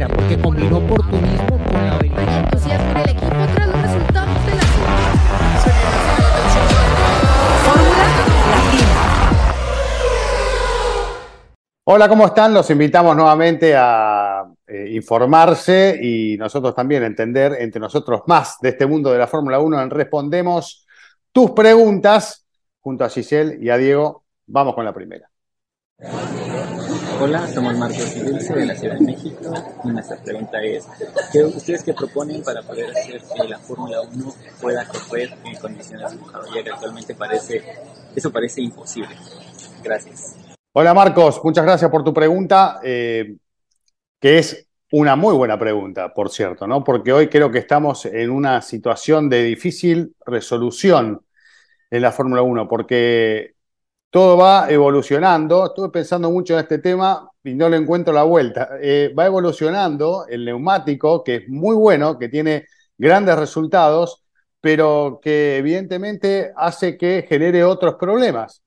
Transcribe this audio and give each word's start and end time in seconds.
carrera, 0.00 0.08
porque 0.08 0.40
combinó 0.40 0.78
oportunismo 0.78 1.58
con 1.64 1.86
la 1.86 1.96
habilidad. 1.96 2.44
entusiasmo 2.44 2.90
en 2.90 2.96
el 2.96 3.10
equipo 3.10 3.36
tras 3.54 3.68
los 3.68 3.82
resultados 3.82 4.46
de 4.46 4.54
la 4.54 4.62
Fórmula 7.64 7.98
Latina. 7.98 8.90
Hola, 11.84 12.08
¿cómo 12.08 12.26
están? 12.26 12.54
Los 12.54 12.70
invitamos 12.70 13.16
nuevamente 13.16 13.74
a 13.76 14.44
eh, 14.66 14.90
informarse 14.92 15.98
y 16.00 16.36
nosotros 16.36 16.74
también 16.74 17.02
entender 17.02 17.56
entre 17.58 17.80
nosotros 17.80 18.22
más 18.26 18.58
de 18.60 18.70
este 18.70 18.86
mundo 18.86 19.10
de 19.10 19.18
la 19.18 19.26
Fórmula 19.26 19.58
1 19.58 19.82
en 19.82 19.90
Respondemos 19.90 20.86
tus 21.32 21.50
preguntas 21.50 22.46
junto 22.80 23.04
a 23.04 23.08
Giselle 23.08 23.58
y 23.60 23.70
a 23.70 23.76
Diego. 23.76 24.24
Vamos 24.46 24.74
con 24.74 24.84
la 24.84 24.92
primera. 24.92 25.28
Hola, 27.22 27.46
somos 27.48 27.76
Marcos 27.76 28.16
y 28.16 28.20
de 28.20 28.66
la 28.66 28.74
Ciudad 28.74 28.94
de 28.94 29.04
México 29.04 29.52
y 29.84 29.88
nuestra 29.88 30.16
pregunta 30.16 30.62
es, 30.62 30.88
¿qué, 31.30 31.44
¿ustedes 31.44 31.82
qué 31.82 31.92
proponen 31.92 32.42
para 32.42 32.62
poder 32.62 32.90
hacer 32.90 33.20
que 33.20 33.46
la 33.46 33.58
Fórmula 33.58 34.00
1 34.00 34.34
pueda 34.58 34.88
correr 34.88 35.28
en 35.44 35.54
condiciones 35.56 36.14
mojadas? 36.18 36.48
Ya 36.54 36.64
que 36.64 36.70
actualmente 36.70 37.14
parece, 37.14 37.62
eso 38.16 38.32
parece 38.32 38.62
imposible. 38.62 39.14
Gracias. 39.84 40.34
Hola 40.72 40.94
Marcos, 40.94 41.42
muchas 41.44 41.64
gracias 41.66 41.90
por 41.90 42.02
tu 42.02 42.14
pregunta, 42.14 42.80
eh, 42.82 43.36
que 44.18 44.38
es 44.38 44.66
una 44.92 45.14
muy 45.14 45.34
buena 45.34 45.58
pregunta, 45.58 46.14
por 46.14 46.30
cierto, 46.30 46.66
¿no? 46.66 46.82
Porque 46.82 47.12
hoy 47.12 47.28
creo 47.28 47.50
que 47.50 47.58
estamos 47.58 48.06
en 48.06 48.30
una 48.30 48.62
situación 48.62 49.28
de 49.28 49.42
difícil 49.42 50.14
resolución 50.24 51.20
en 51.90 52.02
la 52.02 52.12
Fórmula 52.12 52.40
1, 52.40 52.66
porque 52.66 53.56
todo 54.10 54.36
va 54.36 54.70
evolucionando. 54.70 55.66
Estuve 55.66 55.90
pensando 55.90 56.30
mucho 56.30 56.54
en 56.54 56.60
este 56.60 56.78
tema 56.78 57.30
y 57.42 57.54
no 57.54 57.68
le 57.68 57.76
encuentro 57.76 58.12
la 58.12 58.24
vuelta. 58.24 58.70
Eh, 58.82 59.14
va 59.18 59.26
evolucionando 59.26 60.26
el 60.28 60.44
neumático, 60.44 61.24
que 61.24 61.36
es 61.36 61.48
muy 61.48 61.76
bueno, 61.76 62.18
que 62.18 62.28
tiene 62.28 62.66
grandes 62.98 63.36
resultados, 63.36 64.24
pero 64.60 65.20
que 65.22 65.56
evidentemente 65.58 66.52
hace 66.56 66.96
que 66.98 67.24
genere 67.28 67.64
otros 67.64 67.94
problemas, 67.94 68.62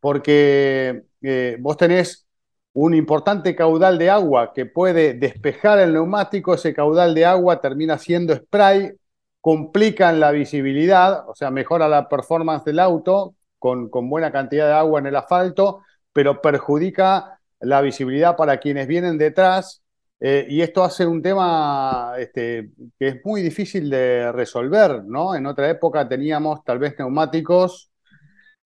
porque 0.00 1.04
eh, 1.22 1.56
vos 1.60 1.76
tenés 1.76 2.26
un 2.72 2.94
importante 2.94 3.54
caudal 3.56 3.98
de 3.98 4.10
agua 4.10 4.52
que 4.54 4.66
puede 4.66 5.14
despejar 5.14 5.78
el 5.80 5.92
neumático, 5.94 6.54
ese 6.54 6.74
caudal 6.74 7.14
de 7.14 7.24
agua 7.24 7.60
termina 7.60 7.98
siendo 7.98 8.34
spray, 8.36 8.92
complican 9.40 10.20
la 10.20 10.30
visibilidad, 10.30 11.28
o 11.28 11.34
sea, 11.34 11.50
mejora 11.50 11.88
la 11.88 12.08
performance 12.08 12.64
del 12.64 12.78
auto 12.78 13.34
con, 13.60 13.90
buena 14.10 14.32
cantidad 14.32 14.66
de 14.66 14.74
agua 14.74 15.00
en 15.00 15.06
el 15.06 15.16
asfalto, 15.16 15.82
pero 16.12 16.42
perjudica 16.42 17.40
la 17.60 17.80
visibilidad 17.82 18.36
para 18.36 18.58
quienes 18.58 18.88
vienen 18.88 19.18
detrás. 19.18 19.82
eh, 20.20 20.46
y 20.50 20.60
esto 20.62 20.84
hace 20.84 21.06
un 21.06 21.22
tema 21.22 22.14
este, 22.18 22.72
que 22.98 23.08
es 23.08 23.24
muy 23.24 23.42
difícil 23.42 23.88
de 23.90 24.32
resolver, 24.32 25.04
¿no? 25.04 25.34
En 25.34 25.46
otra 25.46 25.70
época 25.70 26.08
teníamos 26.08 26.64
tal 26.64 26.78
vez 26.78 26.94
neumáticos 26.98 27.90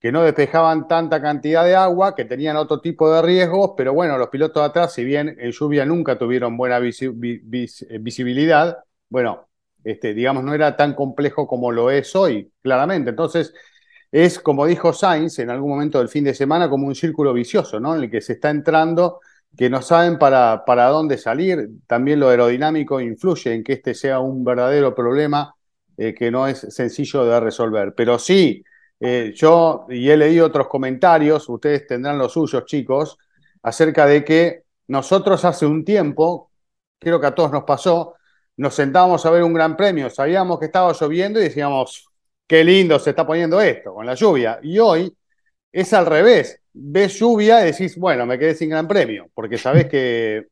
que 0.00 0.12
no 0.12 0.22
despejaban 0.22 0.86
tanta 0.86 1.20
cantidad 1.22 1.64
de 1.64 1.74
agua, 1.74 2.14
que 2.14 2.24
tenían 2.26 2.56
otro 2.56 2.80
tipo 2.80 3.10
de 3.12 3.22
riesgos, 3.22 3.72
pero 3.76 3.94
bueno, 3.94 4.18
los 4.18 4.28
pilotos 4.28 4.62
de 4.62 4.66
atrás, 4.68 4.92
si 4.92 5.02
bien 5.04 5.36
en 5.40 5.50
lluvia 5.52 5.86
nunca 5.86 6.18
tuvieron 6.18 6.56
buena 6.58 6.78
eh, 6.78 7.98
visibilidad, 8.00 8.78
bueno, 9.08 9.48
este, 9.82 10.12
digamos, 10.14 10.44
no 10.44 10.54
era 10.54 10.76
tan 10.76 10.94
complejo 10.94 11.46
como 11.46 11.72
lo 11.72 11.90
es 11.90 12.14
hoy, 12.16 12.52
claramente. 12.62 13.10
Entonces, 13.10 13.54
es 14.14 14.38
como 14.38 14.64
dijo 14.64 14.92
Sainz 14.92 15.40
en 15.40 15.50
algún 15.50 15.70
momento 15.70 15.98
del 15.98 16.08
fin 16.08 16.22
de 16.22 16.34
semana, 16.34 16.70
como 16.70 16.86
un 16.86 16.94
círculo 16.94 17.32
vicioso, 17.32 17.80
¿no? 17.80 17.96
En 17.96 18.04
el 18.04 18.10
que 18.10 18.20
se 18.20 18.34
está 18.34 18.48
entrando, 18.48 19.18
que 19.56 19.68
no 19.68 19.82
saben 19.82 20.20
para, 20.20 20.64
para 20.64 20.86
dónde 20.86 21.18
salir. 21.18 21.68
También 21.88 22.20
lo 22.20 22.28
aerodinámico 22.28 23.00
influye 23.00 23.52
en 23.52 23.64
que 23.64 23.72
este 23.72 23.92
sea 23.92 24.20
un 24.20 24.44
verdadero 24.44 24.94
problema 24.94 25.56
eh, 25.96 26.14
que 26.14 26.30
no 26.30 26.46
es 26.46 26.60
sencillo 26.60 27.24
de 27.24 27.40
resolver. 27.40 27.92
Pero 27.96 28.20
sí, 28.20 28.62
eh, 29.00 29.32
yo 29.34 29.84
y 29.88 30.08
he 30.08 30.16
leído 30.16 30.46
otros 30.46 30.68
comentarios, 30.68 31.48
ustedes 31.48 31.84
tendrán 31.84 32.16
los 32.16 32.34
suyos, 32.34 32.64
chicos, 32.66 33.18
acerca 33.64 34.06
de 34.06 34.24
que 34.24 34.62
nosotros 34.86 35.44
hace 35.44 35.66
un 35.66 35.84
tiempo, 35.84 36.52
creo 37.00 37.20
que 37.20 37.26
a 37.26 37.34
todos 37.34 37.50
nos 37.50 37.64
pasó, 37.64 38.14
nos 38.58 38.76
sentábamos 38.76 39.26
a 39.26 39.30
ver 39.30 39.42
un 39.42 39.54
gran 39.54 39.76
premio, 39.76 40.08
sabíamos 40.08 40.60
que 40.60 40.66
estaba 40.66 40.92
lloviendo 40.92 41.40
y 41.40 41.44
decíamos, 41.44 42.13
qué 42.46 42.64
lindo 42.64 42.98
se 42.98 43.10
está 43.10 43.26
poniendo 43.26 43.60
esto 43.60 43.94
con 43.94 44.06
la 44.06 44.14
lluvia. 44.14 44.58
Y 44.62 44.78
hoy 44.78 45.14
es 45.72 45.92
al 45.92 46.06
revés, 46.06 46.60
ves 46.72 47.18
lluvia 47.18 47.62
y 47.62 47.72
decís, 47.72 47.96
bueno, 47.98 48.26
me 48.26 48.38
quedé 48.38 48.54
sin 48.54 48.70
gran 48.70 48.88
premio, 48.88 49.30
porque 49.34 49.58
sabés 49.58 49.86
que, 49.86 50.48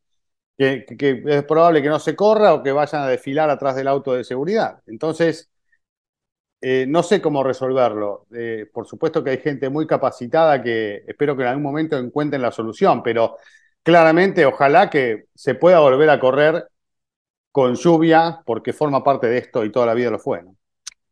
que, 0.56 0.84
es 1.26 1.44
probable 1.44 1.82
que 1.82 1.88
no 1.88 1.98
se 1.98 2.16
corra 2.16 2.54
o 2.54 2.62
que 2.62 2.72
vayan 2.72 3.03
a 3.03 3.08
desfilar 3.08 3.50
atrás 3.50 3.76
del 3.76 3.88
auto 3.88 4.14
de 4.14 4.25
seguridad. 4.25 4.80
Entonces, 4.86 5.50
eh, 6.60 6.86
no 6.88 7.03
sé 7.03 7.20
cómo 7.20 7.42
resolverlo. 7.42 8.26
Eh, 8.32 8.66
por 8.72 8.86
supuesto 8.86 9.22
que 9.24 9.30
hay 9.30 9.38
gente 9.38 9.69
muy 9.69 9.86
capacitada 9.86 10.62
que 10.62 11.04
espero 11.06 11.36
que 11.36 11.42
en 11.42 11.48
algún 11.48 11.64
momento 11.64 11.98
encuentren 11.98 12.42
la 12.42 12.53
solución, 12.53 13.03
pero 13.03 13.36
claramente 13.82 14.47
ojalá 14.47 14.88
que 14.91 15.26
se 15.34 15.54
pueda 15.56 15.80
volver 15.80 16.10
a 16.10 16.20
correr 16.20 16.69
con 17.53 17.74
lluvia 17.76 18.42
porque 18.47 18.72
forma 18.72 19.04
parte 19.04 19.28
de 19.28 19.38
esto 19.38 19.64
y 19.64 19.72
toda 19.72 19.86
la 19.86 19.94
vida 19.94 20.10
lo 20.10 20.19
fue. 20.19 20.42
¿no? 20.42 20.56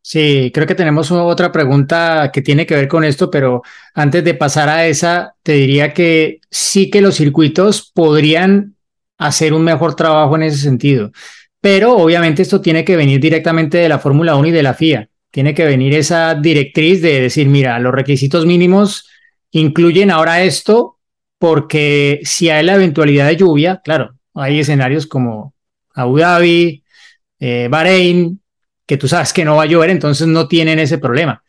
Sí, 0.02 0.50
creo 0.54 0.66
que 0.66 0.74
tenemos 0.74 1.10
otra 1.10 1.52
pregunta 1.52 2.30
que 2.32 2.40
tiene 2.40 2.66
que 2.66 2.74
ver 2.74 2.88
con 2.88 3.04
esto, 3.04 3.30
pero 3.30 3.62
antes 3.94 4.24
de 4.24 4.34
pasar 4.34 4.68
a 4.68 4.86
esa, 4.86 5.34
te 5.42 5.52
diría 5.52 5.92
que 5.92 6.40
sí 6.50 6.90
que 6.90 7.02
los 7.02 7.16
circuitos 7.16 7.90
podrían 7.94 8.76
hacer 9.18 9.52
un 9.52 9.62
mejor 9.62 9.94
trabajo 9.94 10.36
en 10.36 10.44
ese 10.44 10.56
sentido, 10.56 11.12
pero 11.60 11.96
obviamente 11.96 12.42
esto 12.42 12.60
tiene 12.62 12.84
que 12.84 12.96
venir 12.96 13.20
directamente 13.20 13.76
de 13.78 13.88
la 13.90 13.98
Fórmula 13.98 14.36
1 14.36 14.48
y 14.48 14.50
de 14.50 14.62
la 14.62 14.74
FIA. 14.74 15.08
Tiene 15.30 15.54
que 15.54 15.64
venir 15.66 15.94
esa 15.94 16.34
directriz 16.34 17.02
de 17.02 17.20
decir, 17.20 17.46
mira, 17.48 17.78
los 17.78 17.94
requisitos 17.94 18.46
mínimos 18.46 19.06
incluyen 19.50 20.10
ahora 20.10 20.42
esto 20.42 20.98
porque 21.38 22.20
si 22.24 22.48
hay 22.48 22.64
la 22.64 22.74
eventualidad 22.74 23.26
de 23.28 23.36
lluvia, 23.36 23.80
claro, 23.84 24.14
hay 24.34 24.60
escenarios 24.60 25.06
como 25.06 25.54
Abu 25.94 26.18
Dhabi, 26.18 26.82
eh, 27.38 27.68
Bahrein, 27.70 28.40
que 28.90 28.96
tú 28.96 29.06
sabes 29.06 29.32
que 29.32 29.44
no 29.44 29.54
va 29.54 29.62
a 29.62 29.66
llover, 29.66 29.88
entonces 29.88 30.26
no 30.26 30.48
tienen 30.48 30.80
ese 30.80 30.98
problema. 30.98 31.44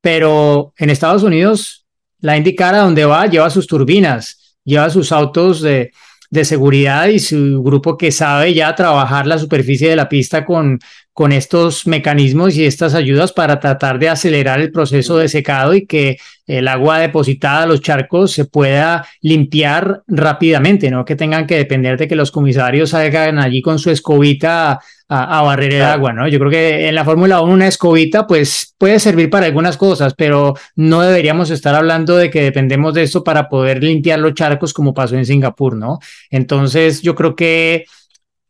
Pero 0.00 0.72
en 0.78 0.88
Estados 0.88 1.24
Unidos, 1.24 1.84
la 2.20 2.36
IndyCar 2.36 2.76
a 2.76 2.82
donde 2.82 3.04
va 3.04 3.26
lleva 3.26 3.50
sus 3.50 3.66
turbinas, 3.66 4.56
lleva 4.62 4.88
sus 4.88 5.10
autos 5.10 5.60
de, 5.62 5.90
de 6.30 6.44
seguridad 6.44 7.08
y 7.08 7.18
su 7.18 7.60
grupo 7.64 7.98
que 7.98 8.12
sabe 8.12 8.54
ya 8.54 8.72
trabajar 8.76 9.26
la 9.26 9.36
superficie 9.36 9.88
de 9.90 9.96
la 9.96 10.08
pista 10.08 10.44
con, 10.44 10.78
con 11.16 11.32
estos 11.32 11.86
mecanismos 11.86 12.58
y 12.58 12.66
estas 12.66 12.94
ayudas 12.94 13.32
para 13.32 13.58
tratar 13.58 13.98
de 13.98 14.10
acelerar 14.10 14.60
el 14.60 14.70
proceso 14.70 15.16
de 15.16 15.30
secado 15.30 15.72
y 15.74 15.86
que 15.86 16.18
el 16.46 16.68
agua 16.68 16.98
depositada 16.98 17.62
a 17.62 17.66
los 17.66 17.80
charcos 17.80 18.32
se 18.32 18.44
pueda 18.44 19.08
limpiar 19.22 20.02
rápidamente, 20.08 20.90
no 20.90 21.06
que 21.06 21.16
tengan 21.16 21.46
que 21.46 21.56
depender 21.56 21.96
de 21.96 22.06
que 22.06 22.16
los 22.16 22.30
comisarios 22.30 22.90
salgan 22.90 23.38
allí 23.38 23.62
con 23.62 23.78
su 23.78 23.90
escobita 23.90 24.78
a, 25.08 25.42
barrer 25.42 25.72
el 25.72 25.82
agua, 25.84 26.12
¿no? 26.12 26.28
Yo 26.28 26.38
creo 26.38 26.50
que 26.50 26.86
en 26.86 26.94
la 26.94 27.04
Fórmula 27.06 27.40
1 27.40 27.50
una 27.50 27.66
escobita 27.66 28.26
pues 28.26 28.74
puede 28.76 29.00
servir 29.00 29.30
para 29.30 29.46
algunas 29.46 29.78
cosas, 29.78 30.12
pero 30.14 30.52
no 30.74 31.00
deberíamos 31.00 31.48
estar 31.48 31.74
hablando 31.74 32.18
de 32.18 32.28
que 32.28 32.42
dependemos 32.42 32.92
de 32.92 33.04
esto 33.04 33.24
para 33.24 33.48
poder 33.48 33.82
limpiar 33.82 34.18
los 34.18 34.34
charcos 34.34 34.74
como 34.74 34.92
pasó 34.92 35.16
en 35.16 35.24
Singapur, 35.24 35.76
¿no? 35.76 35.98
Entonces 36.28 37.00
yo 37.00 37.14
creo 37.14 37.34
que 37.34 37.86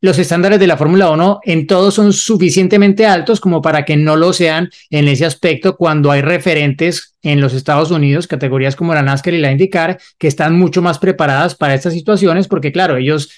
los 0.01 0.19
estándares 0.19 0.61
de 0.61 0.67
la 0.67 0.77
Fórmula 0.77 1.11
1 1.11 1.41
en 1.45 1.67
todos 1.67 1.95
son 1.95 2.13
suficientemente 2.13 3.07
altos 3.07 3.41
como 3.41 3.63
para 3.63 3.85
que 3.85 3.97
no 3.97 4.17
lo 4.17 4.33
sean 4.33 4.71
en 4.91 5.09
ese 5.09 5.25
aspecto 5.25 5.77
cuando 5.77 6.11
hay 6.11 6.21
referentes 6.21 7.17
en 7.23 7.41
los 7.41 7.55
Estados 7.55 7.91
Unidos, 7.91 8.27
categorías 8.27 8.77
como 8.77 8.95
la 8.95 9.03
NASCAR 9.03 9.35
y 9.35 9.39
la 9.39 9.51
IndyCar, 9.51 9.99
que 10.19 10.29
están 10.29 10.59
mucho 10.59 10.83
más 10.83 10.99
preparadas 10.99 11.55
para 11.55 11.75
estas 11.75 11.95
situaciones, 11.95 12.47
porque 12.47 12.73
claro, 12.73 12.97
ellos 12.97 13.31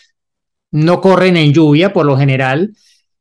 no 0.71 1.01
corren 1.01 1.37
en 1.37 1.53
lluvia 1.53 1.93
por 1.93 2.05
lo 2.05 2.19
general, 2.19 2.73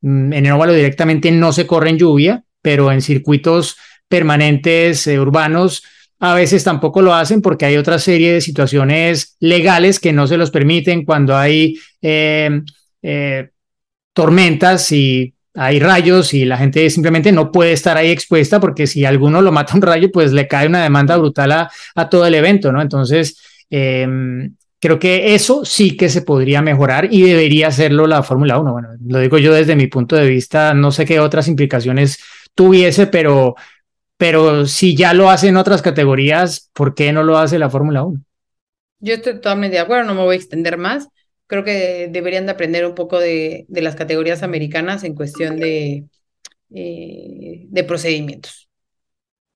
mm, 0.02 0.34
en 0.34 0.46
el 0.46 0.76
directamente 0.76 1.32
no 1.32 1.54
se 1.54 1.68
corre 1.68 1.92
en 1.92 1.98
lluvia, 2.00 2.44
pero 2.62 2.92
en 2.92 3.02
circuitos 3.02 3.78
permanentes 4.08 5.06
eh, 5.08 5.20
urbanos 5.20 5.84
a 6.20 6.34
veces 6.34 6.64
tampoco 6.64 7.02
lo 7.02 7.14
hacen 7.14 7.42
porque 7.42 7.66
hay 7.66 7.78
otra 7.78 8.00
serie 8.00 8.34
de 8.34 8.42
situaciones 8.42 9.36
legales 9.40 10.00
que 10.00 10.14
no 10.14 10.26
se 10.26 10.38
los 10.38 10.50
permiten 10.50 11.06
cuando 11.06 11.38
hay 11.38 11.78
eh, 12.02 12.62
eh, 13.02 13.50
tormentas 14.14 14.92
y 14.92 15.34
hay 15.54 15.80
rayos 15.80 16.34
y 16.34 16.46
la 16.46 16.58
gente 16.58 16.90
simplemente 16.90 17.32
no 17.32 17.52
puede 17.52 17.72
estar 17.72 17.98
ahí 17.98 18.10
expuesta 18.10 18.60
porque 18.60 18.86
si 18.88 19.06
alguno 19.06 19.42
lo 19.42 19.52
mata 19.52 19.76
un 19.76 19.82
rayo, 19.82 20.12
pues 20.12 20.32
le 20.32 20.48
cae 20.48 20.68
una 20.68 20.84
demanda 20.84 21.18
brutal 21.18 21.52
a, 21.52 22.10
todo 22.10 22.26
el 22.26 22.36
evento, 22.36 22.72
¿no? 22.72 22.82
Entonces, 22.82 23.42
eh, 23.70 24.08
creo 24.80 25.00
que 25.00 25.36
eso 25.36 25.66
sí 25.66 25.98
que 25.98 26.10
se 26.10 26.22
podría 26.22 26.62
mejorar 26.62 27.08
y 27.12 27.22
debería 27.22 27.68
hacerlo 27.68 28.08
la 28.08 28.24
Fórmula 28.24 28.60
1. 28.60 28.72
Bueno, 28.72 28.90
lo 29.06 29.20
digo 29.20 29.38
yo 29.38 29.54
desde 29.54 29.76
mi 29.76 29.88
punto 29.88 30.16
de 30.16 30.28
vista, 30.28 30.74
no 30.74 30.92
sé 30.92 31.06
qué 31.06 31.20
otras 31.20 31.48
implicaciones 31.48 32.20
tuviese, 32.54 33.08
pero, 33.08 33.56
pero 34.18 34.66
si 34.66 34.96
ya 34.96 35.14
lo 35.14 35.30
hacen 35.30 35.58
otras 35.58 35.82
categorías, 35.82 36.70
¿por 36.74 36.94
qué 36.96 37.12
no 37.12 37.24
lo 37.24 37.38
hace 37.38 37.60
la 37.60 37.70
Fórmula 37.70 38.04
1? 38.04 38.22
Yo 39.00 39.14
estoy 39.14 39.34
totalmente 39.34 39.76
de 39.76 39.82
acuerdo, 39.82 40.06
no 40.06 40.16
me 40.16 40.24
voy 40.24 40.36
a 40.36 40.38
extender 40.38 40.78
más. 40.78 41.08
Creo 41.48 41.64
que 41.64 42.08
deberían 42.10 42.46
de 42.46 42.52
aprender 42.52 42.86
un 42.86 42.96
poco 42.96 43.20
de, 43.20 43.66
de 43.68 43.82
las 43.82 43.96
categorías 43.96 44.44
americanas 44.44 45.04
en 45.04 45.16
cuestión 45.16 45.58
de, 45.58 46.06
eh, 46.74 47.66
de 47.68 47.84
procedimientos, 47.84 48.70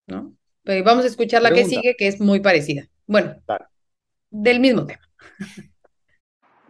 ¿no? 0.08 0.34
Pero 0.64 0.84
vamos 0.84 1.04
a 1.04 1.08
escuchar 1.08 1.42
la 1.42 1.52
que 1.52 1.66
sigue, 1.66 1.96
que 1.98 2.08
es 2.08 2.20
muy 2.22 2.40
parecida. 2.40 2.88
Bueno, 3.08 3.36
del 4.30 4.60
mismo 4.60 4.86
tema. 4.86 5.02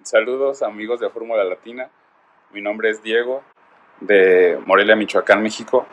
Saludos 0.03 0.63
amigos 0.63 0.99
de 0.99 1.09
Fórmula 1.09 1.43
Latina. 1.43 1.91
Mi 2.51 2.61
nombre 2.61 2.89
es 2.89 3.03
Diego 3.03 3.43
de 3.99 4.57
Morelia, 4.65 4.95
Michoacán, 4.95 5.43
México. 5.43 5.85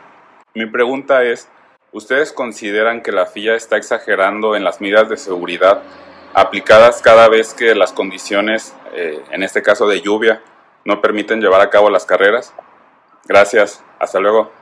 Mi 0.55 0.67
pregunta 0.67 1.25
es, 1.25 1.49
¿ustedes 1.93 2.33
consideran 2.33 3.03
que 3.03 3.13
la 3.13 3.27
FIA 3.27 3.55
está 3.55 3.77
exagerando 3.77 4.57
en 4.57 4.65
las 4.65 4.81
medidas 4.81 5.09
de 5.09 5.17
seguridad 5.17 5.83
aplicadas 6.35 7.03
cada 7.03 7.29
vez 7.29 7.55
que 7.55 7.75
las 7.75 7.93
condiciones, 7.93 8.75
eh, 8.95 9.23
en 9.31 9.43
este 9.43 9.63
caso 9.63 9.87
de 9.87 10.01
lluvia, 10.01 10.43
no 10.85 11.01
permiten 11.01 11.41
llevar 11.41 11.61
a 11.61 11.71
cabo 11.71 11.91
las 11.91 12.05
carreras? 12.05 12.55
Gracias, 13.27 13.85
hasta 13.99 14.21
luego. 14.21 14.53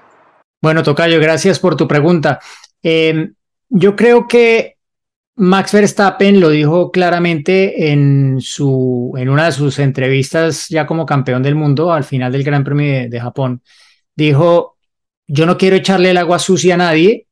Bueno, 0.62 0.82
Tocayo, 0.82 1.20
gracias 1.20 1.60
por 1.60 1.76
tu 1.76 1.86
pregunta. 1.86 2.40
Eh, 2.82 3.30
yo 3.68 3.94
creo 3.94 4.26
que 4.26 4.76
Max 5.36 5.72
Verstappen 5.72 6.40
lo 6.40 6.48
dijo 6.48 6.90
claramente 6.90 7.92
en, 7.92 8.40
su, 8.40 9.12
en 9.16 9.28
una 9.28 9.46
de 9.46 9.52
sus 9.52 9.78
entrevistas 9.78 10.68
ya 10.68 10.86
como 10.86 11.04
campeón 11.04 11.42
del 11.42 11.54
mundo 11.54 11.92
al 11.92 12.04
final 12.04 12.32
del 12.32 12.42
Gran 12.42 12.64
Premio 12.64 13.08
de 13.08 13.20
Japón. 13.20 13.62
Dijo, 14.14 14.76
yo 15.28 15.44
no 15.44 15.58
quiero 15.58 15.76
echarle 15.76 16.10
el 16.10 16.16
agua 16.16 16.38
sucia 16.38 16.74
a 16.74 16.78
nadie, 16.78 17.26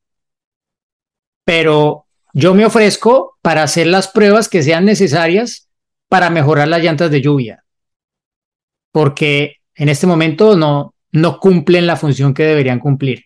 pero 1.44 2.03
yo 2.34 2.52
me 2.54 2.66
ofrezco 2.66 3.38
para 3.40 3.62
hacer 3.62 3.86
las 3.86 4.08
pruebas 4.08 4.48
que 4.48 4.62
sean 4.62 4.84
necesarias 4.84 5.68
para 6.08 6.30
mejorar 6.30 6.68
las 6.68 6.82
llantas 6.82 7.10
de 7.10 7.22
lluvia, 7.22 7.64
porque 8.92 9.58
en 9.74 9.88
este 9.88 10.06
momento 10.06 10.56
no, 10.56 10.94
no 11.12 11.38
cumplen 11.38 11.86
la 11.86 11.96
función 11.96 12.34
que 12.34 12.42
deberían 12.42 12.80
cumplir. 12.80 13.24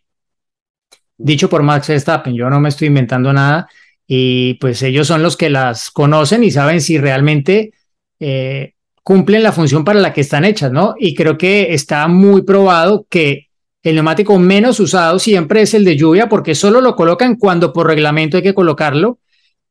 Dicho 1.16 1.48
por 1.48 1.62
Max 1.62 1.88
Verstappen, 1.88 2.34
yo 2.34 2.48
no 2.50 2.60
me 2.60 2.68
estoy 2.68 2.88
inventando 2.88 3.32
nada 3.32 3.66
y 4.06 4.54
pues 4.54 4.82
ellos 4.82 5.06
son 5.06 5.22
los 5.22 5.36
que 5.36 5.50
las 5.50 5.90
conocen 5.90 6.44
y 6.44 6.50
saben 6.50 6.80
si 6.80 6.98
realmente 6.98 7.72
eh, 8.20 8.74
cumplen 9.02 9.42
la 9.42 9.52
función 9.52 9.84
para 9.84 10.00
la 10.00 10.12
que 10.12 10.20
están 10.20 10.44
hechas, 10.44 10.70
¿no? 10.70 10.94
Y 10.98 11.14
creo 11.14 11.38
que 11.38 11.72
está 11.72 12.06
muy 12.08 12.42
probado 12.42 13.06
que 13.08 13.47
el 13.88 13.94
neumático 13.96 14.38
menos 14.38 14.80
usado 14.80 15.18
siempre 15.18 15.62
es 15.62 15.74
el 15.74 15.84
de 15.84 15.96
lluvia 15.96 16.28
porque 16.28 16.54
solo 16.54 16.80
lo 16.80 16.94
colocan 16.96 17.36
cuando 17.36 17.72
por 17.72 17.86
reglamento 17.86 18.36
hay 18.36 18.42
que 18.42 18.54
colocarlo 18.54 19.18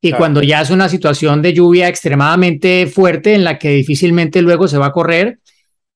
y 0.02 0.10
Claro. 0.10 0.20
cuando 0.20 0.44
ya 0.44 0.62
es 0.62 0.70
una 0.70 0.90
situación 0.90 1.42
de 1.42 1.54
lluvia 1.54 1.88
extremadamente 1.88 2.88
fuerte 2.88 3.34
en 3.34 3.44
la 3.44 3.58
que 3.58 3.70
difícilmente 3.70 4.42
luego 4.42 4.68
se 4.68 4.78
va 4.78 4.88
a 4.88 4.92
correr, 4.92 5.40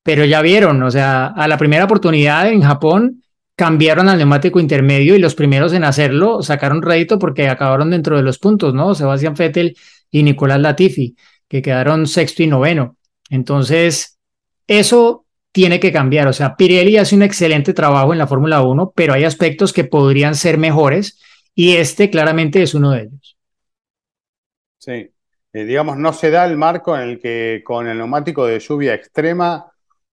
pero 0.03 0.25
ya 0.25 0.41
vieron, 0.41 0.81
o 0.81 0.89
sea, 0.89 1.27
a 1.27 1.47
la 1.47 1.57
primera 1.57 1.85
oportunidad 1.85 2.49
en 2.49 2.61
Japón 2.61 3.23
cambiaron 3.55 4.09
al 4.09 4.17
neumático 4.17 4.59
intermedio 4.59 5.15
y 5.15 5.19
los 5.19 5.35
primeros 5.35 5.73
en 5.73 5.83
hacerlo 5.83 6.41
sacaron 6.41 6.81
rédito 6.81 7.19
porque 7.19 7.47
acabaron 7.47 7.91
dentro 7.91 8.17
de 8.17 8.23
los 8.23 8.39
puntos, 8.39 8.73
¿no? 8.73 8.95
Sebastián 8.95 9.35
Vettel 9.35 9.77
y 10.09 10.23
Nicolás 10.23 10.59
Latifi, 10.59 11.15
que 11.47 11.61
quedaron 11.61 12.07
sexto 12.07 12.41
y 12.41 12.47
noveno. 12.47 12.97
Entonces, 13.29 14.17
eso 14.67 15.25
tiene 15.51 15.79
que 15.79 15.91
cambiar. 15.91 16.27
O 16.27 16.33
sea, 16.33 16.55
Pirelli 16.55 16.97
hace 16.97 17.15
un 17.15 17.23
excelente 17.23 17.73
trabajo 17.73 18.13
en 18.13 18.19
la 18.19 18.27
Fórmula 18.27 18.61
1, 18.61 18.93
pero 18.95 19.13
hay 19.13 19.23
aspectos 19.23 19.73
que 19.73 19.83
podrían 19.83 20.35
ser 20.35 20.57
mejores 20.57 21.19
y 21.55 21.75
este 21.75 22.09
claramente 22.09 22.61
es 22.61 22.73
uno 22.73 22.91
de 22.91 23.01
ellos. 23.01 23.37
Sí. 24.77 25.11
Eh, 25.53 25.65
digamos, 25.65 25.97
no 25.97 26.13
se 26.13 26.31
da 26.31 26.45
el 26.45 26.55
marco 26.55 26.95
en 26.95 27.09
el 27.09 27.19
que 27.19 27.61
con 27.63 27.87
el 27.87 27.97
neumático 27.97 28.45
de 28.45 28.59
lluvia 28.59 28.93
extrema 28.93 29.67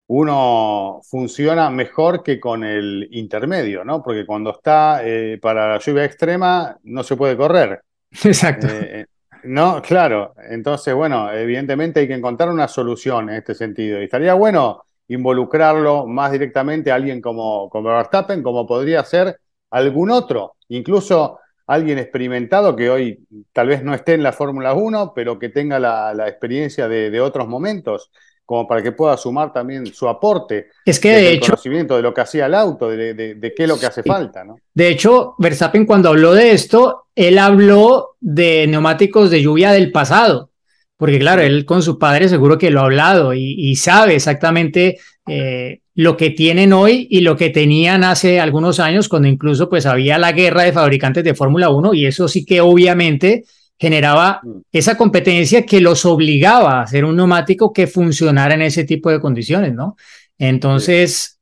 uno 0.07 1.01
funciona 1.03 1.69
mejor 1.69 2.23
que 2.23 2.39
con 2.39 2.63
el 2.63 3.07
intermedio, 3.11 3.83
¿no? 3.83 4.01
Porque 4.01 4.25
cuando 4.25 4.51
está 4.51 5.01
eh, 5.03 5.37
para 5.39 5.67
la 5.67 5.79
lluvia 5.79 6.05
extrema 6.05 6.77
no 6.83 7.03
se 7.03 7.15
puede 7.15 7.37
correr. 7.37 7.81
Exacto. 8.23 8.67
Eh, 8.69 9.05
no, 9.43 9.81
claro. 9.81 10.33
Entonces, 10.49 10.93
bueno, 10.93 11.31
evidentemente 11.31 11.99
hay 11.99 12.07
que 12.07 12.15
encontrar 12.15 12.49
una 12.49 12.67
solución 12.67 13.29
en 13.29 13.35
este 13.35 13.53
sentido. 13.53 14.01
Y 14.01 14.05
estaría 14.05 14.33
bueno 14.33 14.86
involucrarlo 15.07 16.05
más 16.07 16.31
directamente 16.31 16.91
a 16.91 16.95
alguien 16.95 17.21
como, 17.21 17.69
como 17.69 17.89
Verstappen, 17.89 18.41
como 18.43 18.65
podría 18.65 19.03
ser 19.03 19.39
algún 19.71 20.11
otro, 20.11 20.55
incluso 20.69 21.39
alguien 21.67 21.97
experimentado 21.99 22.75
que 22.75 22.89
hoy 22.89 23.19
tal 23.51 23.67
vez 23.67 23.83
no 23.83 23.93
esté 23.93 24.13
en 24.13 24.23
la 24.23 24.31
Fórmula 24.31 24.73
1, 24.73 25.11
pero 25.13 25.37
que 25.37 25.49
tenga 25.49 25.79
la, 25.79 26.13
la 26.13 26.27
experiencia 26.29 26.87
de, 26.87 27.09
de 27.09 27.19
otros 27.19 27.47
momentos, 27.47 28.09
como 28.45 28.65
para 28.65 28.81
que 28.81 28.93
pueda 28.93 29.17
sumar 29.17 29.51
también 29.51 29.85
su 29.87 30.07
aporte. 30.07 30.67
Es 30.85 31.01
que 31.01 31.11
de 31.11 31.33
hecho, 31.33 31.51
conocimiento 31.51 31.97
de 31.97 32.01
lo 32.01 32.13
que 32.13 32.21
hacía 32.21 32.45
el 32.45 32.55
auto, 32.55 32.87
de, 32.89 33.13
de- 33.13 33.35
de 33.35 33.53
qué 33.53 33.63
es 33.63 33.69
lo 33.69 33.77
que 33.77 33.85
hace 33.87 34.01
Sí. 34.03 34.07
falta, 34.09 34.45
¿no? 34.45 34.55
de 34.73 34.87
hecho, 34.87 35.35
Verstappen 35.37 35.85
cuando 35.85 36.07
habló 36.07 36.33
de 36.33 36.51
esto, 36.51 37.07
él 37.13 37.37
habló 37.39 38.15
de 38.21 38.65
neumáticos 38.67 39.29
de 39.29 39.41
lluvia 39.41 39.71
del 39.73 39.91
pasado, 39.91 40.49
porque 40.97 41.19
claro, 41.19 41.41
él 41.41 41.65
con 41.65 41.81
su 41.81 41.97
padre 41.97 42.27
seguro 42.27 42.57
que 42.57 42.71
lo 42.71 42.81
ha 42.81 42.85
hablado 42.85 43.33
y, 43.33 43.55
y 43.57 43.75
sabe 43.75 44.15
exactamente 44.15 44.97
eh, 45.27 45.79
lo 45.95 46.17
que 46.17 46.31
tienen 46.31 46.73
hoy 46.73 47.07
y 47.09 47.21
lo 47.21 47.37
que 47.37 47.49
tenían 47.49 48.03
hace 48.03 48.39
algunos 48.39 48.79
años, 48.79 49.07
cuando 49.07 49.27
incluso 49.27 49.69
pues 49.69 49.85
había 49.85 50.17
la 50.17 50.31
guerra 50.31 50.63
de 50.63 50.73
fabricantes 50.73 51.23
de 51.23 51.35
Fórmula 51.35 51.69
1 51.69 51.93
y 51.93 52.05
eso 52.05 52.27
sí 52.27 52.45
que 52.45 52.61
obviamente 52.61 53.45
generaba 53.79 54.41
Mm. 54.43 54.61
esa 54.71 54.97
competencia 54.97 55.65
que 55.65 55.81
los 55.81 56.05
obligaba 56.05 56.79
a 56.79 56.81
hacer 56.83 57.05
un 57.05 57.15
neumático 57.15 57.71
que 57.73 57.87
funcionara 57.87 58.55
en 58.55 58.63
ese 58.63 58.83
tipo 58.83 59.09
de 59.11 59.19
condiciones, 59.19 59.73
¿no? 59.73 59.95
Entonces, 60.37 61.39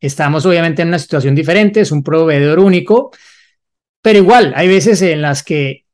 estamos 0.00 0.46
obviamente 0.46 0.82
en 0.82 0.88
una 0.88 0.98
situación 0.98 1.34
diferente, 1.34 1.80
es 1.80 1.92
un 1.92 2.02
proveedor 2.02 2.58
único, 2.58 3.10
pero 4.02 4.18
igual, 4.18 4.52
hay 4.56 4.68
veces 4.68 5.02
en 5.02 5.22
las 5.22 5.42
que 5.42 5.84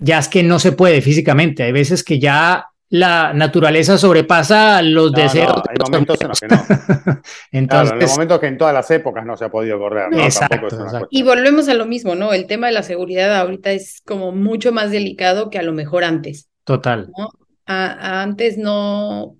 ya 0.00 0.18
es 0.18 0.28
que 0.28 0.42
no 0.42 0.58
se 0.58 0.72
puede 0.72 1.00
físicamente, 1.02 1.62
hay 1.62 1.72
veces 1.72 2.02
que 2.04 2.18
ya 2.18 2.66
la 2.92 3.32
naturaleza 3.32 3.96
sobrepasa 3.98 4.82
los 4.82 5.12
No, 5.12 5.18
deseos. 5.22 5.48
no, 5.48 5.62
de 5.62 5.70
hay 5.70 5.76
momentos 5.90 6.20
en 6.20 6.28
los 6.28 6.40
que 6.40 6.48
no. 6.48 6.56
Claro, 6.66 6.80
en 7.14 7.20
los 7.20 7.22
Entonces, 7.52 8.10
momentos 8.10 8.40
que 8.40 8.46
en 8.48 8.58
todas 8.58 8.74
las 8.74 8.90
épocas 8.90 9.24
no 9.24 9.36
se 9.36 9.44
ha 9.44 9.48
podido 9.48 9.78
correr, 9.78 10.10
¿no? 10.10 10.18
Exacto. 10.24 11.06
Y 11.10 11.22
volvemos 11.22 11.68
a 11.68 11.74
lo 11.74 11.86
mismo, 11.86 12.14
¿no? 12.16 12.32
El 12.32 12.46
tema 12.46 12.66
de 12.66 12.72
la 12.72 12.82
seguridad 12.82 13.36
ahorita 13.36 13.70
es 13.70 14.00
como 14.04 14.32
mucho 14.32 14.72
más 14.72 14.90
delicado 14.90 15.50
que 15.50 15.58
a 15.58 15.62
lo 15.62 15.72
mejor 15.72 16.02
antes, 16.02 16.48
total. 16.64 17.10
¿no? 17.16 17.28
A- 17.66 17.92
a 18.18 18.22
antes 18.22 18.58
no, 18.58 19.36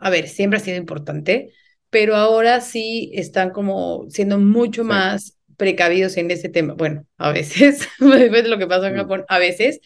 a 0.00 0.10
ver, 0.10 0.26
siempre 0.26 0.58
ha 0.58 0.62
sido 0.62 0.76
importante, 0.76 1.52
pero 1.90 2.16
ahora 2.16 2.60
sí 2.60 3.12
están 3.14 3.50
como 3.50 4.06
siendo 4.08 4.38
mucho 4.38 4.82
Sí. 4.82 4.88
más 4.88 5.37
precavidos 5.58 6.16
en 6.18 6.30
ese 6.32 6.50
tema. 6.50 6.74
Bueno, 6.74 7.06
a 7.18 7.32
veces, 7.32 7.88
depende 8.00 8.44
de 8.44 8.50
lo 8.50 8.58
que 8.58 8.68
pasa 8.68 8.88
en 8.88 8.96
Mm. 8.96 8.96
Japón, 8.96 9.26
a 9.28 9.38
veces, 9.40 9.80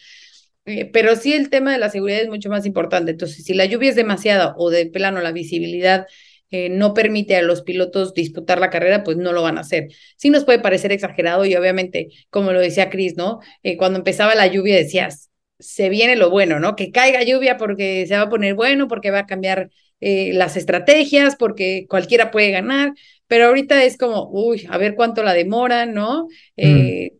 eh, 0.65 0.89
pero 0.93 1.15
sí 1.15 1.33
el 1.33 1.49
tema 1.49 1.73
de 1.73 1.79
la 1.79 1.89
seguridad 1.89 2.21
es 2.21 2.29
mucho 2.29 2.49
más 2.49 2.65
importante. 2.65 3.11
Entonces, 3.11 3.43
si 3.45 3.53
la 3.53 3.65
lluvia 3.65 3.89
es 3.89 3.95
demasiada 3.95 4.55
o 4.57 4.69
de 4.69 4.85
plano 4.87 5.21
la 5.21 5.31
visibilidad 5.33 6.07
eh, 6.51 6.69
no 6.69 6.93
permite 6.93 7.35
a 7.35 7.41
los 7.41 7.63
pilotos 7.63 8.13
disputar 8.13 8.59
la 8.59 8.69
carrera, 8.69 9.03
pues 9.03 9.17
no 9.17 9.33
lo 9.33 9.41
van 9.41 9.57
a 9.57 9.61
hacer. 9.61 9.87
Sí 10.17 10.29
nos 10.29 10.45
puede 10.45 10.59
parecer 10.59 10.91
exagerado 10.91 11.45
y 11.45 11.55
obviamente, 11.55 12.09
como 12.29 12.51
lo 12.53 12.59
decía 12.61 12.89
Chris, 12.91 13.17
¿no? 13.17 13.39
Eh, 13.63 13.75
cuando 13.77 13.97
empezaba 13.99 14.35
la 14.35 14.47
lluvia 14.47 14.75
decías, 14.75 15.31
se 15.59 15.89
viene 15.89 16.15
lo 16.15 16.29
bueno, 16.29 16.59
¿no? 16.59 16.75
Que 16.75 16.91
caiga 16.91 17.23
lluvia 17.23 17.57
porque 17.57 18.05
se 18.07 18.15
va 18.15 18.23
a 18.23 18.29
poner 18.29 18.53
bueno, 18.55 18.87
porque 18.87 19.11
va 19.11 19.19
a 19.19 19.25
cambiar 19.25 19.71
eh, 19.99 20.31
las 20.33 20.57
estrategias, 20.57 21.35
porque 21.37 21.85
cualquiera 21.89 22.29
puede 22.31 22.51
ganar, 22.51 22.93
pero 23.33 23.47
ahorita 23.47 23.83
es 23.83 23.97
como, 23.97 24.29
uy, 24.31 24.67
a 24.69 24.77
ver 24.77 24.93
cuánto 24.93 25.23
la 25.23 25.33
demoran, 25.33 25.95
¿no? 25.95 26.27
Eh, 26.55 27.13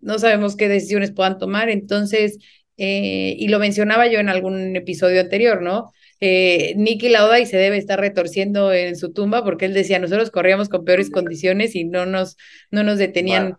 no 0.00 0.18
sabemos 0.18 0.56
qué 0.56 0.66
decisiones 0.66 1.12
puedan 1.12 1.36
tomar, 1.36 1.68
entonces, 1.68 2.38
eh, 2.78 3.34
y 3.38 3.48
lo 3.48 3.58
mencionaba 3.58 4.06
yo 4.06 4.18
en 4.18 4.30
algún 4.30 4.74
episodio 4.76 5.20
anterior, 5.20 5.60
¿no? 5.60 5.92
Eh, 6.20 6.72
Nicky 6.78 7.10
Lauda 7.10 7.38
y 7.38 7.44
se 7.44 7.58
debe 7.58 7.76
estar 7.76 8.00
retorciendo 8.00 8.72
en 8.72 8.96
su 8.96 9.12
tumba 9.12 9.44
porque 9.44 9.66
él 9.66 9.74
decía, 9.74 9.98
nosotros 9.98 10.30
corríamos 10.30 10.70
con 10.70 10.86
peores 10.86 11.10
condiciones 11.10 11.76
y 11.76 11.84
no 11.84 12.06
nos, 12.06 12.38
no 12.70 12.82
nos 12.82 12.96
detenían. 12.96 13.58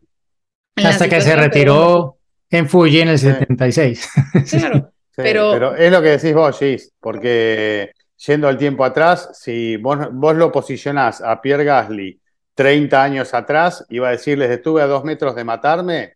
Hasta 0.77 1.07
que 1.09 1.21
se 1.21 1.29
pero 1.29 1.41
retiró 1.43 2.17
en 2.49 2.67
Fuji 2.67 3.01
en 3.01 3.09
el 3.09 3.19
Sí. 3.19 3.27
76. 3.27 4.09
Claro, 4.49 4.93
Sí, 5.15 5.15
pero- 5.17 5.51
pero 5.51 5.75
es 5.75 5.91
lo 5.91 6.01
que 6.01 6.09
decís 6.09 6.33
vos, 6.33 6.57
Gis, 6.57 6.91
porque 6.99 7.91
yendo 8.25 8.47
al 8.47 8.57
tiempo 8.57 8.83
atrás, 8.85 9.29
si 9.33 9.77
vos, 9.77 9.97
vos 10.13 10.35
lo 10.35 10.51
posicionás 10.51 11.21
a 11.21 11.41
Pierre 11.41 11.63
Gasly 11.65 12.19
30 12.53 13.03
años 13.03 13.33
atrás, 13.33 13.85
iba 13.89 14.09
a 14.09 14.11
decirles, 14.11 14.51
estuve 14.51 14.81
a 14.81 14.87
dos 14.87 15.03
metros 15.05 15.35
de 15.35 15.43
matarme, 15.45 16.15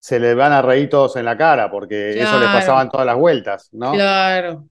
se 0.00 0.20
le 0.20 0.34
van 0.34 0.52
a 0.52 0.62
reír 0.62 0.88
todos 0.90 1.16
en 1.16 1.24
la 1.26 1.36
cara, 1.38 1.70
porque 1.70 2.22
eso 2.22 2.38
les 2.38 2.48
Claro. 2.48 2.50
pasaba 2.50 2.82
en 2.82 2.90
todas 2.90 3.06
las 3.06 3.16
vueltas, 3.16 3.68
¿no? 3.72 3.92
Claro, 3.92 4.68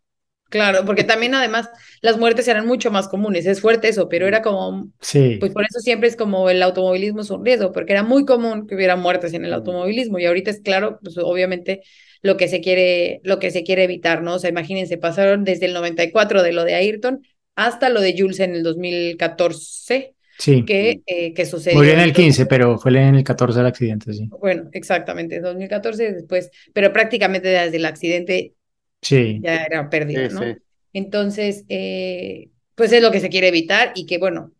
claro, 0.49 0.85
porque 0.85 1.03
también 1.03 1.33
además 1.33 1.69
las 2.01 2.17
muertes 2.17 2.47
eran 2.47 2.67
mucho 2.67 2.91
más 2.91 3.07
comunes, 3.07 3.45
es 3.47 3.61
fuerte 3.61 3.87
eso, 3.89 4.09
pero 4.09 4.27
era 4.27 4.41
como, 4.43 4.91
Sí. 5.01 5.39
pues 5.39 5.51
por 5.53 5.63
eso 5.63 5.79
siempre 5.79 6.07
es 6.07 6.15
como 6.15 6.49
el 6.51 6.61
automovilismo 6.61 7.21
es 7.21 7.31
un 7.31 7.43
riesgo, 7.43 7.71
porque 7.71 7.93
era 7.93 8.03
muy 8.03 8.25
común 8.25 8.67
que 8.67 8.75
hubiera 8.75 8.95
muertes 8.95 9.33
en 9.33 9.43
el 9.45 9.53
Mm. 9.53 9.55
automovilismo 9.55 10.19
y 10.19 10.25
ahorita 10.27 10.51
es 10.51 10.61
claro, 10.61 10.99
pues 11.03 11.17
obviamente 11.17 11.81
lo 12.21 12.37
que 12.37 12.47
se 12.47 12.61
quiere, 12.61 13.21
lo 13.23 13.39
que 13.39 13.51
se 13.51 13.63
quiere 13.63 13.83
evitar, 13.83 14.21
¿no? 14.21 14.35
O 14.35 14.39
sea, 14.39 14.49
imagínense, 14.49 14.97
pasaron 14.97 15.43
desde 15.43 15.65
el 15.65 15.73
94 15.73 16.43
de 16.43 16.51
lo 16.51 16.63
de 16.63 16.75
Ayrton 16.75 17.21
hasta 17.55 17.89
lo 17.89 18.01
de 18.01 18.15
Jules 18.17 18.39
en 18.39 18.53
el 18.53 18.63
2014. 18.63 20.13
Sí. 20.39 20.63
Que, 20.65 21.01
eh, 21.07 21.33
que 21.33 21.45
sucedió. 21.47 21.77
Murió 21.77 21.93
en 21.93 21.99
el 21.99 22.13
15, 22.13 22.45
pero 22.45 22.77
fue 22.77 22.91
en 22.91 23.15
el 23.15 23.23
14 23.23 23.59
el 23.59 23.65
accidente, 23.65 24.13
sí. 24.13 24.29
Bueno, 24.39 24.69
exactamente, 24.71 25.39
2014 25.39 26.13
después, 26.13 26.51
pero 26.73 26.93
prácticamente 26.93 27.47
desde 27.47 27.77
el 27.77 27.85
accidente 27.85 28.53
sí. 29.01 29.39
ya 29.41 29.63
era 29.63 29.89
pérdida, 29.89 30.29
¿no? 30.29 30.41
Entonces, 30.93 31.65
eh, 31.69 32.49
pues 32.75 32.91
es 32.91 33.01
lo 33.01 33.11
que 33.11 33.19
se 33.19 33.29
quiere 33.29 33.47
evitar 33.47 33.93
y 33.95 34.05
que, 34.05 34.19
bueno, 34.19 34.51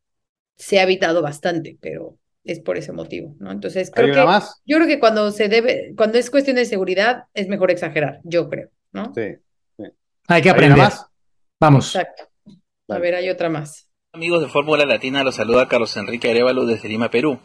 se 0.56 0.80
ha 0.80 0.84
evitado 0.84 1.22
bastante, 1.22 1.78
pero 1.80 2.18
es 2.48 2.60
por 2.60 2.78
ese 2.78 2.94
motivo, 2.94 3.36
¿no? 3.40 3.52
Entonces, 3.52 3.92
creo 3.94 4.14
que 4.14 4.26
más? 4.26 4.62
yo 4.66 4.78
creo 4.78 4.88
que 4.88 5.00
cuando 5.00 5.32
se 5.32 5.50
debe, 5.50 5.94
cuando 5.96 6.18
es 6.18 6.30
cuestión 6.32 6.56
de 6.56 6.66
seguridad, 6.66 7.26
es 7.34 7.48
mejor 7.48 7.72
exagerar, 7.72 8.22
yo 8.24 8.50
creo, 8.50 8.70
¿no? 8.92 9.14
Sí. 9.14 9.36
sí. 9.78 9.84
Hay 10.28 10.42
que 10.42 10.50
aprender. 10.50 10.78
más? 10.78 11.06
Vamos. 11.60 11.96
Exacto. 11.96 12.30
A 12.90 13.00
ver, 13.00 13.16
hay 13.16 13.30
otra 13.30 13.50
más. 13.50 13.90
Amigos 14.14 14.42
de 14.42 14.48
Fórmula 14.48 14.86
Latina, 14.86 15.24
los 15.24 15.36
saluda 15.36 15.68
Carlos 15.68 15.96
Enrique 15.98 16.32
Arevalo 16.32 16.66
desde 16.66 16.88
Lima, 16.88 17.10
Perú. 17.10 17.40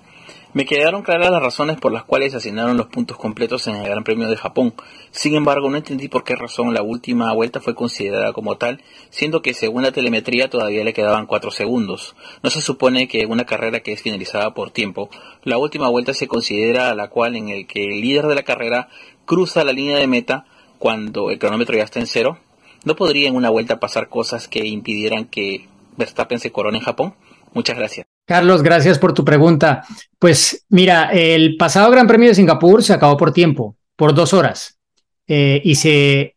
Me 0.54 0.66
quedaron 0.66 1.02
claras 1.02 1.30
las 1.30 1.42
razones 1.42 1.78
por 1.78 1.92
las 1.92 2.04
cuales 2.04 2.34
asignaron 2.34 2.76
los 2.76 2.88
puntos 2.88 3.16
completos 3.16 3.66
en 3.68 3.76
el 3.76 3.84
Gran 3.86 4.04
Premio 4.04 4.28
de 4.28 4.36
Japón. 4.36 4.74
Sin 5.10 5.34
embargo, 5.34 5.70
no 5.70 5.78
entendí 5.78 6.08
por 6.08 6.24
qué 6.24 6.36
razón 6.36 6.74
la 6.74 6.82
última 6.82 7.32
vuelta 7.32 7.60
fue 7.60 7.74
considerada 7.74 8.34
como 8.34 8.58
tal, 8.58 8.82
siendo 9.08 9.40
que 9.40 9.54
según 9.54 9.82
la 9.82 9.92
telemetría 9.92 10.50
todavía 10.50 10.84
le 10.84 10.92
quedaban 10.92 11.24
4 11.24 11.50
segundos. 11.50 12.14
No 12.42 12.50
se 12.50 12.60
supone 12.60 13.08
que 13.08 13.24
una 13.24 13.46
carrera 13.46 13.80
que 13.80 13.92
es 13.92 14.02
finalizada 14.02 14.52
por 14.52 14.70
tiempo, 14.70 15.08
la 15.42 15.56
última 15.56 15.88
vuelta 15.88 16.12
se 16.12 16.28
considera 16.28 16.90
a 16.90 16.94
la 16.94 17.08
cual 17.08 17.34
en 17.36 17.48
el 17.48 17.66
que 17.66 17.84
el 17.84 18.02
líder 18.02 18.26
de 18.26 18.34
la 18.34 18.42
carrera 18.42 18.88
cruza 19.24 19.64
la 19.64 19.72
línea 19.72 19.96
de 19.96 20.06
meta 20.06 20.44
cuando 20.78 21.30
el 21.30 21.38
cronómetro 21.38 21.78
ya 21.78 21.84
está 21.84 21.98
en 21.98 22.06
cero. 22.06 22.38
¿No 22.84 22.94
podría 22.94 23.28
en 23.28 23.36
una 23.36 23.48
vuelta 23.48 23.80
pasar 23.80 24.10
cosas 24.10 24.48
que 24.48 24.66
impidieran 24.66 25.24
que 25.24 25.66
Verstappen 25.96 26.40
se 26.40 26.52
corone 26.52 26.78
en 26.78 26.84
Japón? 26.84 27.14
Muchas 27.54 27.78
gracias. 27.78 28.11
Carlos, 28.24 28.62
gracias 28.62 28.98
por 28.98 29.14
tu 29.14 29.24
pregunta. 29.24 29.84
Pues 30.18 30.64
mira, 30.68 31.10
el 31.12 31.56
pasado 31.56 31.90
Gran 31.90 32.06
Premio 32.06 32.28
de 32.28 32.34
Singapur 32.34 32.82
se 32.82 32.92
acabó 32.92 33.16
por 33.16 33.32
tiempo, 33.32 33.76
por 33.96 34.14
dos 34.14 34.32
horas, 34.32 34.78
eh, 35.26 35.60
y 35.64 35.74
se 35.74 36.36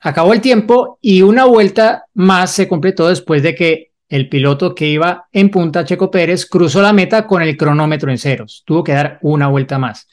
acabó 0.00 0.32
el 0.32 0.40
tiempo 0.40 0.98
y 1.00 1.22
una 1.22 1.44
vuelta 1.44 2.06
más 2.14 2.52
se 2.52 2.68
completó 2.68 3.08
después 3.08 3.42
de 3.42 3.54
que 3.54 3.88
el 4.08 4.28
piloto 4.28 4.74
que 4.74 4.86
iba 4.86 5.28
en 5.32 5.50
punta, 5.50 5.84
Checo 5.84 6.10
Pérez, 6.10 6.46
cruzó 6.46 6.80
la 6.80 6.92
meta 6.92 7.26
con 7.26 7.42
el 7.42 7.56
cronómetro 7.56 8.10
en 8.10 8.18
ceros. 8.18 8.62
Tuvo 8.64 8.82
que 8.82 8.92
dar 8.92 9.18
una 9.22 9.48
vuelta 9.48 9.78
más. 9.78 10.08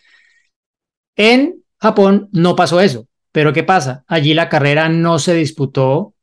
En 1.15 1.63
Japón 1.79 2.27
no 2.33 2.55
pasó 2.55 2.81
eso, 2.81 3.07
pero 3.31 3.53
¿qué 3.53 3.63
pasa? 3.63 4.03
Allí 4.07 4.33
la 4.33 4.49
carrera 4.49 4.89
no 4.89 5.19
se 5.19 5.33
disputó 5.33 6.13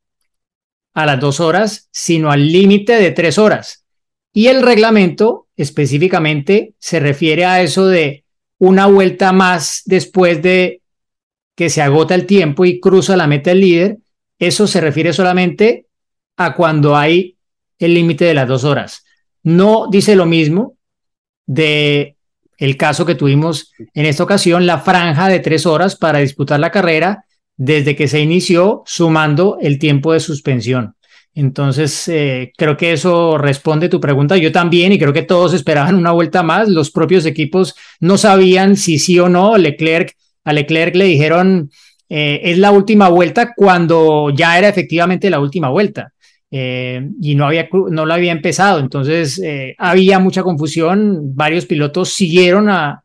a 0.95 1.07
las 1.07 1.19
dos 1.21 1.41
horas, 1.41 1.89
sino 1.91 2.31
al 2.31 2.47
límite 2.53 2.97
de 2.97 3.11
tres 3.13 3.39
horas. 3.39 3.82
Y 4.33 4.47
el 4.47 4.63
reglamento 4.63 5.49
específicamente 5.57 6.75
se 6.79 7.01
refiere 7.01 7.45
a 7.45 7.61
eso 7.63 7.87
de 7.87 8.25
una 8.59 8.87
vuelta 8.87 9.33
más 9.33 9.83
después 9.85 10.41
de 10.43 10.83
que 11.55 11.69
se 11.69 11.83
agota 11.83 12.15
el 12.15 12.27
tiempo 12.27 12.65
y 12.65 12.81
cruza 12.81 13.17
la 13.17 13.27
meta 13.27 13.51
el 13.51 13.61
líder. 13.61 13.99
Eso 14.39 14.67
se 14.67 14.81
refiere 14.81 15.13
solamente 15.13 15.87
a 16.37 16.55
cuando 16.55 16.97
hay 16.97 17.37
el 17.79 17.95
límite 17.95 18.25
de 18.25 18.35
las 18.35 18.49
dos 18.49 18.65
horas. 18.65 19.05
No 19.43 19.89
dice 19.91 20.17
lo 20.17 20.27
mismo 20.27 20.77
de 21.47 22.17
el 22.57 22.77
caso 22.77 23.05
que 23.05 23.17
tuvimos 23.17 23.73
en 23.93 24.07
esta 24.07 24.23
ocasión, 24.23 24.67
la 24.67 24.79
franja 24.79 25.29
de 25.29 25.41
tres 25.41 25.67
horas 25.67 25.97
para 25.97 26.21
disputar 26.21 26.61
la 26.61 26.71
carrera 26.71 27.25
desde 27.57 27.97
que 27.97 28.09
se 28.09 28.21
inició, 28.21 28.83
sumando 28.87 29.59
el 29.61 29.79
tiempo 29.79 30.13
de 30.13 30.21
suspensión. 30.21 30.95
Entonces, 31.35 32.09
eh, 32.09 32.53
creo 32.57 32.77
que 32.77 32.93
eso 32.93 33.39
responde 33.39 33.89
tu 33.89 34.01
pregunta. 34.01 34.37
Yo 34.37 34.53
también, 34.53 34.93
y 34.93 34.99
creo 34.99 35.13
que 35.13 35.23
todos 35.23 35.55
esperaban 35.55 35.95
una 35.95 36.13
vuelta 36.13 36.43
más. 36.43 36.69
Los 36.69 36.91
propios 36.91 37.25
equipos 37.25 37.75
no 38.01 38.19
sabían 38.19 38.77
si 38.77 38.99
sí 38.99 39.19
o 39.19 39.29
no. 39.29 39.57
Leclerc, 39.57 40.15
a 40.45 40.53
Leclerc 40.53 40.95
le 40.95 41.07
dijeron, 41.07 41.71
eh, 42.09 42.41
es 42.45 42.59
la 42.59 42.71
última 42.71 43.09
vuelta 43.09 43.55
cuando 43.57 44.31
ya 44.31 44.59
era 44.59 44.69
efectivamente 44.69 45.31
la 45.31 45.41
última 45.41 45.71
vuelta. 45.71 46.13
Eh, 46.51 47.09
y 47.23 47.35
no, 47.35 47.47
había, 47.47 47.69
no 47.73 48.05
lo 48.05 48.13
había 48.13 48.33
empezado. 48.33 48.79
Entonces, 48.79 49.41
había 49.79 50.19
mucha 50.19 50.43
confusión. 50.43 51.35
Varios 51.35 51.65
pilotos 51.65 52.13
siguieron 52.13 52.69
a, 52.69 53.03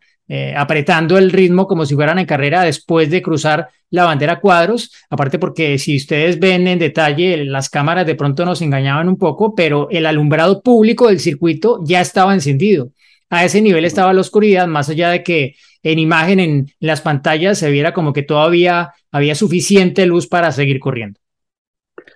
apretando 0.55 1.17
el 1.17 1.31
ritmo 1.31 1.67
como 1.67 1.85
si 1.85 1.95
fueran 1.95 2.19
en 2.19 2.25
carrera 2.25 2.63
después 2.63 3.09
de 3.09 3.21
cruzar 3.21 3.69
la 3.89 4.03
bandera 4.03 4.39
cuadros, 4.39 4.91
aparte 5.09 5.39
porque 5.39 5.77
si 5.77 5.95
ustedes 5.95 6.39
ven 6.39 6.67
en 6.67 6.79
detalle, 6.79 7.45
las 7.45 7.69
cámaras 7.69 8.05
de 8.05 8.15
pronto 8.15 8.45
nos 8.45 8.61
engañaban 8.61 9.07
un 9.07 9.17
poco, 9.17 9.55
pero 9.55 9.87
el 9.89 10.05
alumbrado 10.05 10.61
público 10.61 11.07
del 11.07 11.19
circuito 11.19 11.79
ya 11.85 12.01
estaba 12.01 12.33
encendido. 12.33 12.91
A 13.29 13.45
ese 13.45 13.61
nivel 13.61 13.85
estaba 13.85 14.13
la 14.13 14.21
oscuridad, 14.21 14.67
más 14.67 14.89
allá 14.89 15.09
de 15.09 15.23
que 15.23 15.55
en 15.83 15.99
imagen 15.99 16.39
en 16.39 16.73
las 16.79 17.01
pantallas 17.01 17.57
se 17.57 17.71
viera 17.71 17.93
como 17.93 18.13
que 18.13 18.23
todavía 18.23 18.93
había 19.11 19.35
suficiente 19.35 20.05
luz 20.05 20.27
para 20.27 20.51
seguir 20.51 20.79
corriendo. 20.79 21.19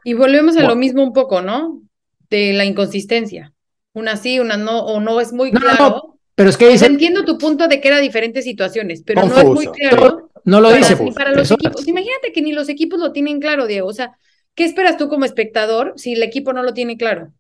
Y 0.04 0.14
volvemos 0.14 0.58
a 0.58 0.64
lo 0.64 0.76
mismo 0.76 1.04
un 1.04 1.14
poco, 1.14 1.42
¿no? 1.42 1.82
De 2.30 2.54
la 2.54 2.66
inconsistencia. 2.66 3.54
Una 3.94 4.18
sí, 4.18 4.40
una 4.40 4.58
no, 4.58 4.80
o 4.80 5.00
no 5.00 5.20
es 5.20 5.34
muy 5.34 5.52
claro. 5.52 6.11
Pero 6.36 6.50
es 6.50 6.58
que 6.58 6.70
dice... 6.70 6.86
entiendo 6.86 7.26
tu 7.26 7.38
punto 7.38 7.68
de 7.68 7.82
que 7.82 7.88
era 7.88 8.00
diferentes 8.00 8.44
situaciones, 8.44 9.04
pero 9.06 9.26
no 9.26 9.38
es 9.38 9.46
muy 9.46 9.68
claro. 9.68 10.30
No 10.44 10.60
lo 10.60 10.74
dice. 10.74 10.98
para 11.14 11.32
los 11.32 11.52
equipos. 11.52 11.88
Imagínate 11.88 12.32
que 12.34 12.42
ni 12.42 12.52
los 12.52 12.70
equipos 12.70 13.00
lo 13.00 13.12
tienen 13.12 13.40
claro, 13.40 13.68
Diego. 13.68 13.88
O 13.88 13.94
sea, 13.94 14.18
¿qué 14.56 14.66
esperas 14.66 14.98
tú 14.98 15.08
como 15.08 15.26
espectador 15.26 15.94
si 15.98 16.14
el 16.14 16.24
equipo 16.24 16.54
no 16.54 16.64
lo 16.64 16.74
tiene 16.74 16.98
claro? 16.98 17.32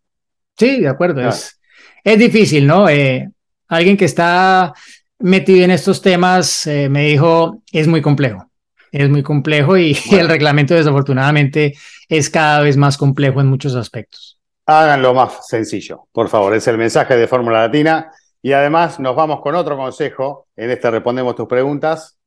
Sí, 0.57 0.81
de 0.81 0.87
acuerdo. 0.87 1.27
Es, 1.27 1.59
es 2.03 2.19
difícil, 2.19 2.67
¿no? 2.67 2.89
Eh, 2.89 3.29
alguien 3.67 3.97
que 3.97 4.05
está 4.05 4.73
metido 5.19 5.63
en 5.63 5.71
estos 5.71 6.01
temas 6.01 6.67
eh, 6.67 6.89
me 6.89 7.05
dijo, 7.05 7.61
es 7.71 7.87
muy 7.87 8.01
complejo. 8.01 8.49
Es 8.91 9.09
muy 9.09 9.23
complejo 9.23 9.77
y, 9.77 9.97
el 10.11 10.27
reglamento 10.27 10.73
desafortunadamente 10.73 11.73
es 12.09 12.29
cada 12.29 12.61
vez 12.61 12.77
más 12.77 12.97
complejo 12.97 13.41
en 13.41 13.47
muchos 13.47 13.75
aspectos. 13.75 14.39
Háganlo 14.65 15.13
más 15.13 15.47
sencillo, 15.47 16.07
por 16.11 16.29
favor. 16.29 16.53
Es 16.53 16.67
el 16.67 16.77
mensaje 16.77 17.17
de 17.17 17.27
Fórmula 17.27 17.61
Latina. 17.61 18.11
Y 18.41 18.53
además 18.53 18.99
nos 18.99 19.15
vamos 19.15 19.41
con 19.41 19.55
otro 19.55 19.77
consejo. 19.77 20.47
En 20.55 20.71
este 20.71 20.89
respondemos 20.89 21.35
tus 21.35 21.47
preguntas 21.47 22.17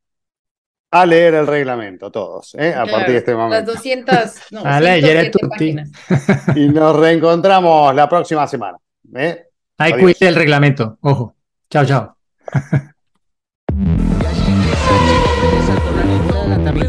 a 0.91 1.05
leer 1.05 1.35
el 1.35 1.47
reglamento, 1.47 2.11
todos, 2.13 2.55
¿eh? 2.55 2.73
a 2.73 2.87
partir 2.87 3.15
de 3.15 3.19
este 3.19 3.35
momento. 3.35 3.57
Las 3.57 3.67
200, 3.67 4.15
no, 4.53 4.65
a 4.65 4.81
leer 4.81 5.33
páginas. 5.51 5.91
Y 6.57 6.69
nos 6.69 6.97
reencontramos 6.97 7.93
la 7.95 8.09
próxima 8.09 8.47
semana. 8.47 8.79
¿eh? 9.17 9.47
Ahí 9.79 9.99
cuide 9.99 10.29
el 10.29 10.37
reglamento, 10.37 10.99
ojo. 11.01 11.35
Chao, 11.69 11.85
chao. 11.85 12.17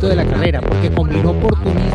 de 0.07 0.15
la 0.15 0.25
carrera, 0.25 0.61
porque 0.61 0.91
combinó 0.91 1.31
oportunismo 1.31 1.94